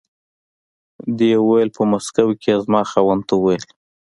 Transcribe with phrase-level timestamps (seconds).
[1.17, 3.63] دې وویل په مسکو کې یې زما خاوند ته و ویل.